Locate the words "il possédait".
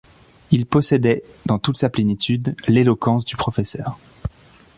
0.49-1.23